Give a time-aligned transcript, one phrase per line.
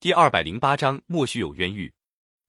[0.00, 1.92] 第二百零八章莫须有冤狱。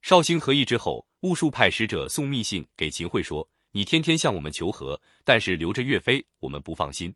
[0.02, 7.14] 绍兴和议之后，兀术派使者送密信给秦桧说：“你天天向我们求和，但是留着岳飞，我们不放心，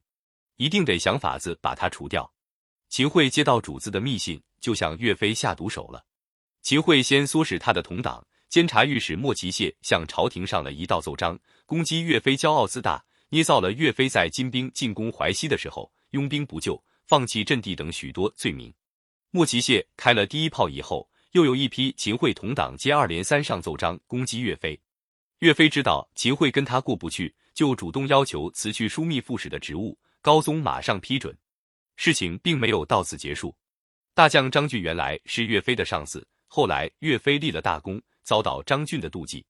[0.57, 2.29] 一定得想法子把他除掉。”
[2.91, 6.05] 秦桧接到主子的密信，就向岳飞下毒手了。
[6.61, 18.73] 秦桧先唆使他的同党监察御史莫奇谢向朝廷上了一道奏章，攻击岳飞骄傲自大，捏造了岳飞在金兵进攻淮西的时候拥兵不救、放弃阵地等许多罪名。
[19.36, 24.80] 莫奇谢开了第一炮以后，又有一批秦桧同党接二连三上奏章攻击岳飞。
[25.39, 30.00] 岳飞知道秦桧跟他过不去，就主动要求辞去枢密副使的职务。
[30.21, 31.38] 高宗马上批准。
[31.98, 33.53] 事情并没有到此结束。
[34.14, 39.45] 大将张俊原来是岳飞的上司，后来岳飞立了大功，遭到张俊的妒忌。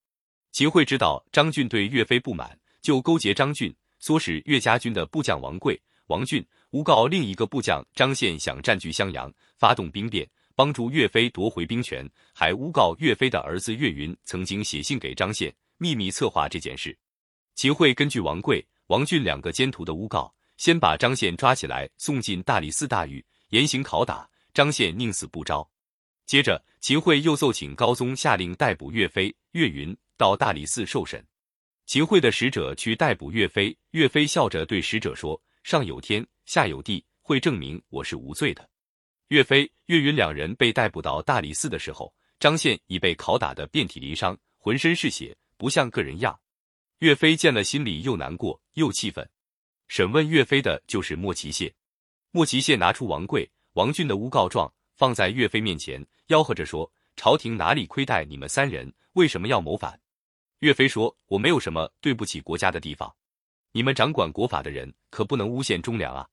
[0.51, 9.31] 秦桧知道张俊对岳飞不满，就勾结张俊，唆使岳家军的部将王贵、王俊诬告另一个部将张宪想占据襄阳。
[9.57, 16.97] 发动兵变，帮助岳飞夺回兵权，还诬告岳飞的儿子岳云曾经写信给张宪，秘密策划这件事。
[17.55, 24.29] 秦桧根据王贵、王俊两个奸徒的诬告，先把张宪抓起来，送进大理寺大狱，严刑拷打。
[24.53, 25.69] 张宪宁死不招。
[26.25, 31.25] 接着，秦桧又奏请高宗下令逮捕岳飞、岳云，到大理寺受审。
[31.85, 38.69] 秦桧的使者去逮捕岳飞，岳飞笑着对使者说：“上有天，下有地，会证明我是无罪的。”
[39.29, 46.39] 岳飞、岳云两人被逮捕到大理寺的时候，张宪已被拷打得遍体鳞伤，浑身是血，不像个人样。
[46.99, 49.27] 岳飞见了，心里又难过又气愤。
[49.87, 51.73] 审问岳飞的就是莫奇谢。
[52.29, 58.93] 莫奇谢拿出王贵、王俊的诬告状，放在岳飞面前，吆喝着说：“朝廷哪里亏待你们三人？
[59.13, 59.99] 为什么要谋反？”
[60.61, 63.11] 岳飞说：“我没有什么对不起国家的地方，
[63.75, 66.25] 你们掌管国法的人可不能诬陷忠良啊。”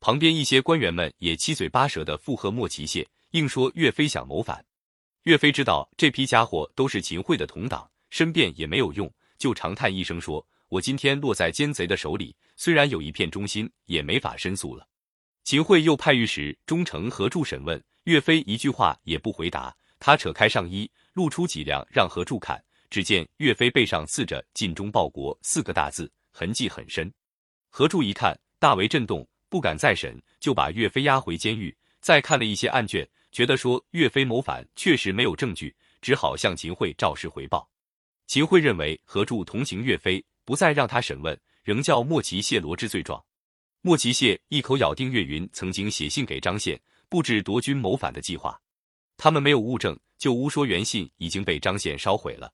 [0.00, 4.64] 旁边一些官员们也七嘴八舌的附和莫奇谢，硬说岳飞想谋反。
[5.24, 14.88] 岳飞知道这批家伙都是秦桧的同党，申辩也没有用，就长叹一声说：“我今天落在奸贼的手里，虽然有一片忠心，也没法申诉了。”
[15.44, 19.76] 秦桧又派御史忠诚何柱审问岳飞，一句话也不回答。
[20.00, 22.64] 他扯开上衣，露出脊梁，让何柱看。
[22.88, 27.12] 只见岳飞背上刺着“尽忠报国”四个大字，痕迹很深。
[27.68, 29.28] 何柱一看，大为震动。
[29.48, 31.76] 不敢再审，就把岳飞押回监狱。
[32.00, 37.68] 再看了一些案卷，觉得说岳飞谋反确实没有证据，只好向秦桧照实回报。
[38.28, 43.20] 秦桧认为何柱同情岳飞，不再让他审问，仍叫莫奇谢罗织罪状。
[43.80, 48.56] 莫奇谢一口咬定岳云曾经写信给张宪，布置夺军谋反的计划。
[49.16, 52.52] 他们没有物证，就诬说原信已经被张宪烧毁了。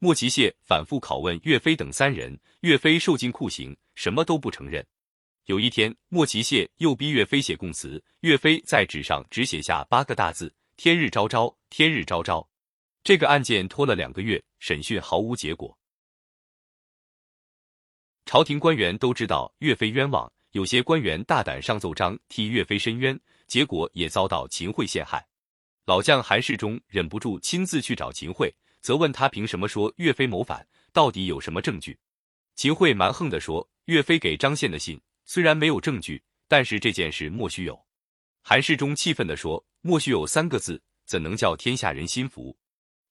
[0.00, 4.86] 莫奇谢反复拷问岳飞等三人，岳飞受尽酷刑，什么都不承认。
[5.46, 12.48] 有一天，莫奇谢又逼岳飞写供词，岳飞在纸上只写下八个大字：“天日昭昭，天日昭昭。”
[13.02, 15.76] 这个案件拖了两个月，审讯毫无结果。
[18.24, 25.26] 朝廷官员都知道岳飞冤枉，有些官员大胆上奏章替岳飞申冤，结果也遭到秦桧陷害。
[25.86, 28.54] 老将韩世忠忍不住亲自去找秦桧，
[28.88, 31.98] 责问他凭什么说岳飞谋反，到底有什么证据？
[32.54, 37.78] 秦桧蛮横地说：“岳飞给张宪的信。”虽然没有证据，但是这件事莫须有。
[38.40, 42.56] 韩世忠气愤地说：“莫须有三个字，怎能叫天下人心服？”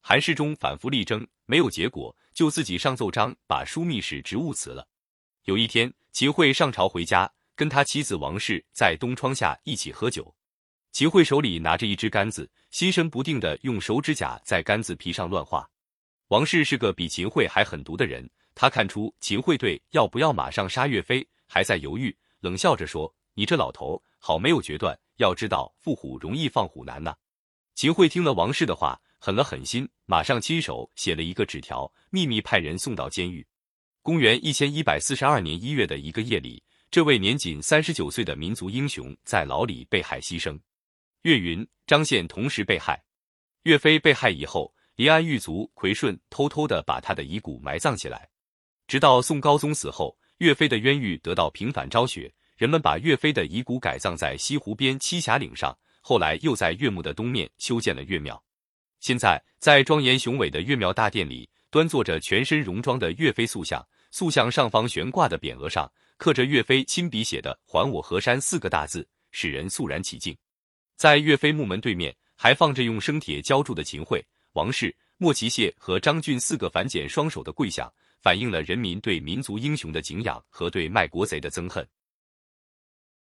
[0.01, 4.87] 韩世忠反复力争，没有结果，就自己上奏章，把枢密使职务辞了。
[5.43, 10.33] 有一天，秦桧上朝回家，跟他妻子王氏在东窗下一起喝酒。
[10.97, 15.69] 秦桧手里拿着一支杆子，心神不定地用手指甲在杆子皮上乱画。
[16.29, 21.23] 王氏是个比秦桧还狠毒的人，他看出秦桧对要不要马上杀岳飞。
[21.45, 24.99] 还在犹豫，冷笑着说：“你这老头好没有决断。
[25.17, 27.15] 要知道，伏虎容易放虎难呐。”
[27.75, 33.45] 秦桧听了王氏的话，狠了狠心，马上亲手写了一个纸条，秘密派人送到监狱。
[34.01, 40.59] 公元一千一百四十二年一月的一个夜里，这位年仅三十九岁的民族英雄在牢里被害牺牲。
[41.23, 43.03] 岳云、张宪同时被害。
[43.63, 48.29] 岳飞被害以后，临安狱卒奎顺偷偷的把他的遗骨埋葬起来，
[48.87, 50.17] 直到宋高宗死后。
[50.37, 58.39] 岳飞的冤狱得到平反昭雪，人们把岳飞的遗骨改葬在西湖边栖霞岭上，后来又在岳墓的东面修建了岳庙。
[58.99, 70.37] 现在，在庄严雄伟的岳庙大殿里，端坐着全身戎装的岳飞塑像，塑像上方悬挂的匾额上刻着岳飞亲笔写的“还我河山”四个大字，使人肃然起敬。
[70.97, 77.89] 在岳飞墓门对面，还放着用生铁浇筑的秦桧、王氏、莫奇谢和张俊四个反剪双手的跪像。
[78.19, 81.87] 反映了人民对民族英雄的敬仰和对卖国贼的憎恨。